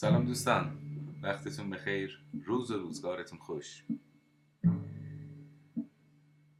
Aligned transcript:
سلام 0.00 0.24
دوستان. 0.24 0.78
وقتتون 1.22 1.70
بخیر. 1.70 2.24
روز 2.44 2.70
و 2.70 2.78
روزگارتون 2.78 3.38
خوش. 3.38 3.84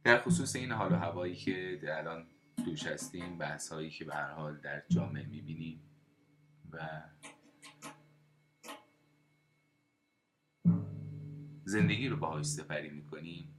در 0.03 0.21
خصوص 0.21 0.55
این 0.55 0.71
حال 0.71 0.91
و 0.91 0.95
هوایی 0.95 1.35
که 1.35 1.79
در 1.83 1.97
الان 1.97 2.27
توش 2.65 2.87
هستیم 2.87 3.37
بحث 3.37 3.71
هایی 3.71 3.89
که 3.89 4.05
به 4.05 4.13
هر 4.13 4.31
حال 4.31 4.57
در 4.57 4.83
جامعه 4.89 5.25
می‌بینیم 5.25 5.81
و 6.71 7.01
زندگی 11.63 12.07
رو 12.07 12.17
باهاش 12.17 12.45
سپری 12.45 12.89
می‌کنیم 12.89 13.55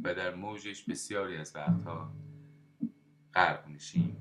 و 0.00 0.14
در 0.14 0.34
موجش 0.34 0.84
بسیاری 0.84 1.36
از 1.36 1.56
وقتها 1.56 2.12
غرق 3.34 3.66
میشیم. 3.66 4.16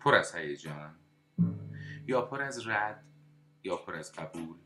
پر 0.00 0.14
از 0.14 0.34
هیجان 0.34 0.94
یا 2.08 2.22
پر 2.22 2.42
از 2.42 2.66
رد 2.66 3.04
یا 3.64 3.76
پر 3.76 3.96
از 3.96 4.12
قبول. 4.12 4.56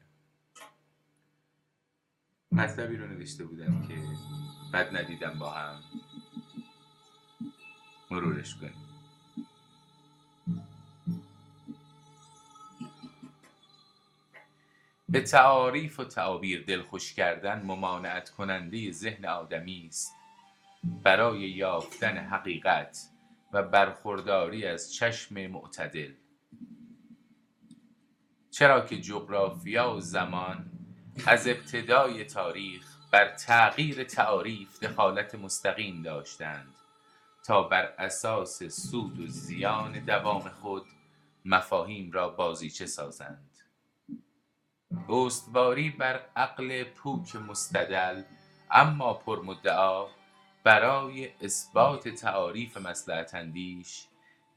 مطلبی 2.52 2.96
رو 2.96 3.06
نوشته 3.06 3.44
بودم 3.44 3.88
که 3.88 3.94
بد 4.72 4.96
ندیدم 4.96 5.38
با 5.38 5.50
هم 5.50 5.82
مرورش 8.10 8.56
کنیم. 8.56 8.88
به 15.08 15.20
تعاریف 15.20 16.00
و 16.00 16.04
تعابیر 16.04 16.64
دلخوش 16.64 17.14
کردن 17.14 17.62
ممانعت 17.62 18.30
کننده 18.30 18.92
ذهن 18.92 19.24
آدمی 19.24 19.86
است. 19.86 20.12
برای 21.02 21.40
یافتن 21.40 22.16
حقیقت 22.16 22.98
و 23.52 23.62
برخورداری 23.62 24.66
از 24.66 24.94
چشم 24.94 25.46
معتدل. 25.46 26.21
چرا 28.52 28.80
که 28.80 29.00
جغرافیا 29.00 29.94
و 29.94 30.00
زمان 30.00 30.70
از 31.26 31.48
ابتدای 31.48 32.24
تاریخ 32.24 32.98
بر 33.12 33.34
تغییر 33.34 34.04
تعاریف 34.04 34.84
دخالت 34.84 35.34
مستقیم 35.34 36.02
داشتند 36.02 36.74
تا 37.46 37.62
بر 37.62 37.92
اساس 37.98 38.62
سود 38.62 39.20
و 39.20 39.26
زیان 39.26 39.92
دوام 39.92 40.48
خود 40.48 40.86
مفاهیم 41.44 42.12
را 42.12 42.28
بازیچه 42.28 42.86
سازند. 42.86 43.50
استواری 45.08 45.90
بر 45.90 46.20
عقل 46.36 46.84
پوک 46.84 47.36
مستدل 47.36 48.22
اما 48.70 49.14
پرمدعا 49.14 50.06
برای 50.64 51.30
اثبات 51.40 52.08
تعاریف 52.08 52.76
مسلحت 52.76 53.34
اندیش 53.34 54.06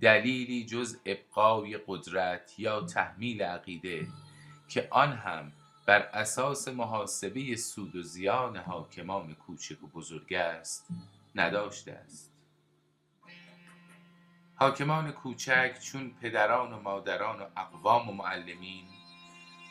دلیلی 0.01 0.65
جز 0.65 0.97
ابقای 1.05 1.79
قدرت 1.87 2.59
یا 2.59 2.81
تحمیل 2.81 3.41
عقیده 3.41 4.07
که 4.69 4.87
آن 4.91 5.11
هم 5.11 5.51
بر 5.85 6.01
اساس 6.01 6.67
محاسبه 6.67 7.55
سود 7.55 7.95
و 7.95 8.01
زیان 8.01 8.57
حاکمان 8.57 9.33
کوچک 9.33 9.83
و 9.83 9.87
بزرگ 9.87 10.33
است 10.33 10.87
نداشته 11.35 11.91
است. 11.91 12.31
حاکمان 14.55 15.11
کوچک 15.11 15.79
چون 15.79 16.11
پدران 16.21 16.73
و 16.73 16.79
مادران 16.79 17.39
و 17.39 17.45
اقوام 17.57 18.09
و 18.09 18.13
معلمین 18.13 18.85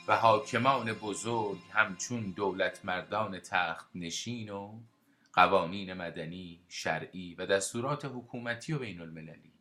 و 0.08 0.16
حاکمان 0.16 0.92
بزرگ 0.92 1.58
همچون 1.72 2.20
دولت 2.30 2.84
مردان 2.84 3.40
تخت 3.40 3.90
نشین 3.94 4.50
و 4.50 4.80
قوانین 5.32 5.92
مدنی، 5.92 6.60
شرعی 6.68 7.34
و 7.34 7.46
دستورات 7.46 8.04
حکومتی 8.04 8.72
و 8.72 8.78
بین 8.78 9.00
المللی 9.00 9.52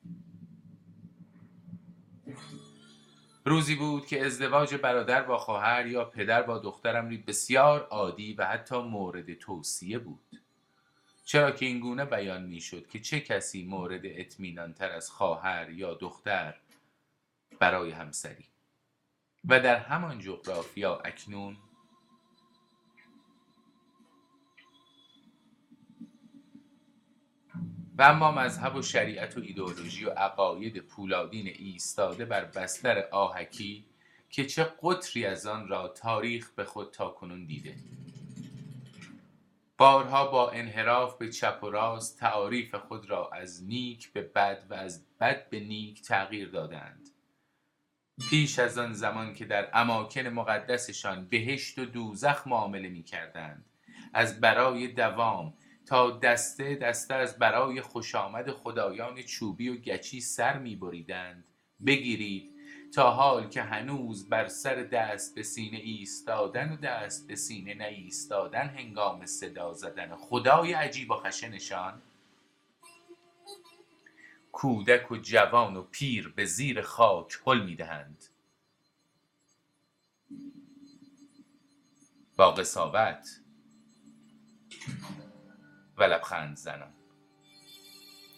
روزی 3.45 3.75
بود 3.75 4.07
که 4.07 4.25
ازدواج 4.25 4.75
برادر 4.75 5.21
با 5.21 5.37
خواهر 5.37 5.87
یا 5.87 6.05
پدر 6.05 6.41
با 6.41 6.59
دختر 6.59 6.97
امری 6.97 7.17
بسیار 7.17 7.87
عادی 7.87 8.33
و 8.33 8.45
حتی 8.45 8.81
مورد 8.81 9.33
توصیه 9.33 9.99
بود. 9.99 10.39
چرا 11.25 11.51
که 11.51 11.65
این 11.65 11.79
گونه 11.79 12.05
بیان 12.05 12.43
می 12.43 12.61
شد 12.61 12.87
که 12.87 12.99
چه 12.99 13.19
کسی 13.19 13.63
مورد 13.63 14.01
اطمینان 14.03 14.73
تر 14.73 14.91
از 14.91 15.09
خواهر 15.09 15.69
یا 15.69 15.93
دختر 15.93 16.55
برای 17.59 17.91
همسری. 17.91 18.45
و 19.49 19.59
در 19.59 19.77
همان 19.77 20.19
جغرافیا 20.19 20.97
اکنون 20.97 21.57
و 27.97 28.01
اما 28.01 28.31
مذهب 28.31 28.75
و 28.75 28.81
شریعت 28.81 29.37
و 29.37 29.41
ایدئولوژی 29.41 30.05
و 30.05 30.09
عقاید 30.09 30.77
پولادین 30.77 31.47
ایستاده 31.47 32.25
بر 32.25 32.45
بستر 32.45 33.07
آهکی 33.11 33.85
که 34.29 34.45
چه 34.45 34.63
قطری 34.81 35.25
از 35.25 35.45
آن 35.45 35.67
را 35.67 35.87
تاریخ 35.87 36.51
به 36.51 36.63
خود 36.63 36.91
تا 36.91 37.09
کنون 37.09 37.45
دیده. 37.45 37.75
بارها 39.77 40.27
با 40.27 40.51
انحراف 40.51 41.17
به 41.17 41.29
چپ 41.29 41.63
و 41.63 41.69
راست 41.69 42.19
تعاریف 42.19 42.75
خود 42.75 43.09
را 43.09 43.29
از 43.29 43.63
نیک 43.63 44.13
به 44.13 44.21
بد 44.21 44.63
و 44.69 44.73
از 44.73 45.05
بد 45.19 45.49
به 45.49 45.59
نیک 45.59 46.01
تغییر 46.01 46.49
دادند. 46.49 47.09
پیش 48.29 48.59
از 48.59 48.77
آن 48.77 48.93
زمان 48.93 49.33
که 49.33 49.45
در 49.45 49.69
اماکن 49.73 50.27
مقدسشان 50.27 51.25
بهشت 51.25 51.79
و 51.79 51.85
دوزخ 51.85 52.47
معامله 52.47 52.89
می 52.89 53.03
کردند 53.03 53.65
از 54.13 54.41
برای 54.41 54.87
دوام 54.87 55.53
تا 55.85 56.11
دسته 56.11 56.75
دسته 56.75 57.13
از 57.13 57.39
برای 57.39 57.81
خوش 57.81 58.15
آمد 58.15 58.51
خدایان 58.51 59.21
چوبی 59.21 59.69
و 59.69 59.75
گچی 59.75 60.21
سر 60.21 60.59
می 60.59 60.75
بریدند 60.75 61.43
بگیرید 61.85 62.53
تا 62.93 63.11
حال 63.11 63.49
که 63.49 63.61
هنوز 63.61 64.29
بر 64.29 64.47
سر 64.47 64.75
دست 64.75 65.35
به 65.35 65.43
سینه 65.43 65.77
ایستادن 65.77 66.71
و 66.71 66.77
دست 66.77 67.27
به 67.27 67.35
سینه 67.35 67.73
هنگام 68.67 69.25
صدا 69.25 69.73
زدن. 69.73 70.15
خدای 70.15 70.73
عجیب 70.73 71.11
و 71.11 71.15
خشنشان 71.15 72.01
کودک 74.51 75.11
و 75.11 75.17
جوان 75.17 75.75
و 75.75 75.81
پیر 75.81 76.33
به 76.35 76.45
زیر 76.45 76.81
خاک 76.81 77.33
حل 77.45 77.65
می‌دهند. 77.65 78.25
با 82.37 82.51
قصاوت. 82.51 83.27
و 85.97 86.03
لبخند 86.03 86.57
زنان. 86.57 86.93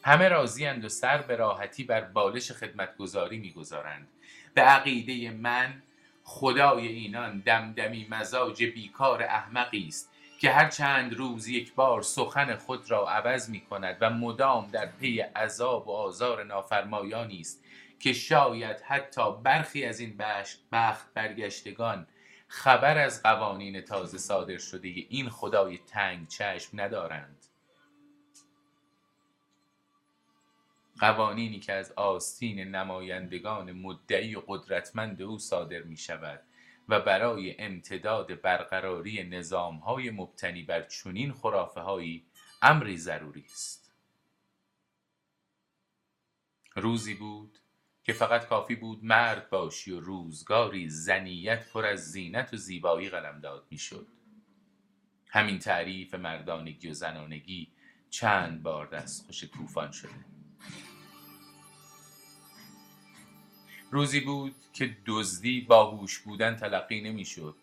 همه 0.04 0.28
راضیند 0.28 0.86
و 0.86 0.90
سر 0.90 1.22
به 1.22 1.36
راحتی 1.36 1.84
بر 1.84 2.02
بالش 2.02 2.52
خدمتگذاری 2.52 3.38
می‌گذارند. 3.38 4.08
به 4.54 4.62
عقیده 4.62 5.32
من 5.32 5.82
خدای 6.24 6.88
اینان 6.88 7.40
دمدمی 7.40 8.08
مزاج 8.10 8.64
بیکار 8.64 9.24
احمقی 9.24 9.88
است 9.88 10.12
که 10.40 10.52
هر 10.52 10.70
چند 10.70 11.14
روز 11.14 11.48
یک 11.48 11.74
بار 11.74 12.02
سخن 12.02 12.56
خود 12.56 12.92
را 12.92 13.10
عوض 13.10 13.50
می 13.50 13.62
کند 13.62 13.98
و 14.02 14.10
مدام 14.10 14.70
در 14.72 14.86
پی 14.86 15.20
عذاب 15.20 15.88
و 15.88 15.92
آزار 15.92 16.44
نافرمایانی 16.44 17.40
است 17.40 17.64
که 18.00 18.14
شاید 18.14 18.82
حتی 18.82 19.22
برخی 19.44 19.86
از 19.86 20.00
این 20.00 20.18
بخت 20.72 21.14
برگشتگان 21.14 22.08
خبر 22.48 22.98
از 22.98 23.24
قوانین 23.24 23.82
تازه 23.82 24.18
صادر 24.18 24.58
شده 24.58 24.88
این 24.88 25.30
خدای 25.30 25.78
تنگ 25.78 26.28
چشم 26.28 26.82
ندارند. 26.82 27.46
قوانینی 31.00 31.60
که 31.60 31.74
از 31.74 31.92
آستین 31.92 32.60
نمایندگان 32.60 33.72
مدعی 33.72 34.36
و 34.36 34.42
قدرتمند 34.48 35.22
او 35.22 35.40
صادر 35.40 35.82
می 35.82 35.98
شود 35.98 36.42
و 36.90 37.02
برای 37.02 37.62
امتداد 37.62 38.42
برقراری 38.42 39.24
نظام 39.24 39.76
های 39.76 40.10
مبتنی 40.10 40.64
بر 40.64 40.82
چنین 40.82 41.34
خرافه 41.34 41.82
هایی 41.82 42.26
امری 42.62 42.98
ضروری 42.98 43.46
است. 43.52 43.92
روزی 46.76 47.14
بود 47.14 47.60
که 48.06 48.14
فقط 48.14 48.48
کافی 48.48 48.76
بود 48.76 49.04
مرد 49.04 49.50
باشی 49.50 49.92
و 49.92 50.00
روزگاری 50.00 50.90
زنیت 50.90 51.72
پر 51.72 51.86
از 51.86 52.12
زینت 52.12 52.54
و 52.54 52.58
زیبایی 52.58 53.10
قلمداد 53.10 53.66
می‌شد. 53.72 54.08
همین 55.30 55.60
تعریف 55.60 56.14
مردانگی 56.14 56.90
و 56.90 56.94
زنانگی 56.94 57.68
چند 58.10 58.64
بار 58.64 58.88
دست 58.88 59.26
خوش 59.26 59.44
طوفان 59.44 59.92
شده. 59.92 60.26
روزی 63.92 64.20
بود 64.20 64.56
که 64.74 64.98
دزدی 65.06 65.62
باهوش 65.62 66.20
بودن 66.20 66.56
تلقی 66.56 67.02
نمی‌شد. 67.02 67.56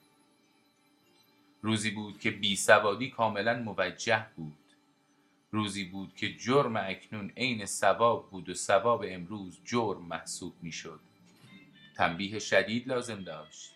روزی 1.63 1.91
بود 1.91 2.21
که 2.21 2.31
بی 2.31 2.57
سوادی 2.57 3.11
کاملا 3.11 3.59
موجه 3.59 4.27
بود. 4.37 4.57
روزی 5.55 5.85
بود 5.85 6.15
که 6.15 6.37
جرم 6.37 6.77
اکنون 6.77 7.33
عین 7.37 7.67
ثواب 7.67 8.31
بود 8.31 8.49
و 8.49 8.55
ثواب 8.55 9.05
امروز 9.09 9.61
جرم 9.65 10.03
محسوب 10.03 10.55
می‌شد. 10.63 11.01
تنبیه 11.97 12.39
شدید 12.39 12.89
لازم 12.89 13.23
داشت. 13.23 13.75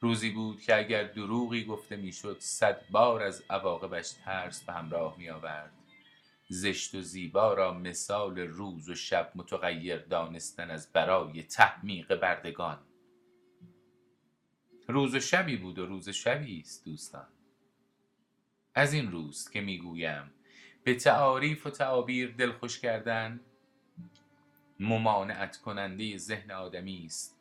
روزی 0.00 0.30
بود 0.30 0.60
که 0.60 0.76
اگر 0.78 1.04
دروغی 1.04 1.64
گفته 1.64 1.96
می‌شد 1.96 2.36
صد 2.40 2.90
بار 2.90 3.22
از 3.22 3.44
عواقبش 3.50 4.10
ترس 4.10 4.64
به 4.64 4.72
همراه 4.72 5.18
می 5.18 5.30
آورد 5.30 5.72
زشت 6.48 6.94
و 6.94 7.02
زیبا 7.02 7.54
را 7.54 7.74
مثال 7.74 8.38
روز 8.38 8.88
و 8.88 8.94
شب 8.94 9.32
متغیر 9.34 9.98
دانستن 9.98 10.70
از 10.70 10.92
برای 10.92 11.42
تحمیق 11.42 12.14
بردگان. 12.14 12.78
روز 14.88 15.14
و 15.14 15.20
شبی 15.20 15.56
بود 15.56 15.78
و 15.78 15.86
روز 15.86 16.08
شبی 16.08 16.60
است 16.60 16.84
دوستان. 16.84 17.28
از 18.74 18.92
این 18.92 19.10
روز 19.10 19.50
که 19.50 19.60
می‌گویم 19.60 20.32
به 20.86 20.94
تعاریف 20.94 21.66
و 21.66 21.70
تعابیر 21.70 22.32
دلخوش 22.32 22.78
کردن 22.78 23.40
ممانعت 24.80 25.56
کننده 25.56 26.16
ذهن 26.16 26.50
آدمی 26.50 27.06
است. 27.06 27.36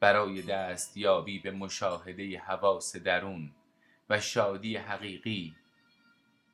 برای 0.00 0.42
دست 0.42 0.96
یابی 0.96 1.38
به 1.38 1.50
مشاهده 1.50 2.38
حواس 2.38 2.96
درون 2.96 3.54
و 4.10 4.20
شادی 4.20 4.76
حقیقی 4.76 5.56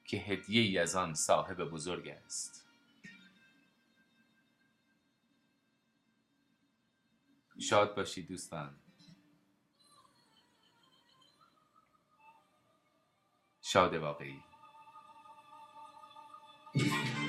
که 0.05 0.17
هدیه 0.17 0.62
ای 0.62 0.78
از 0.78 0.96
آن 0.96 1.14
صاحب 1.14 1.64
بزرگ 1.64 2.08
است. 2.08 2.69
شاد 7.61 7.96
باشید 7.96 8.28
دوستان. 8.28 8.76
شاد 13.62 13.94
واقعی. 13.94 14.50
Thank 16.72 17.14
you. 17.14 17.19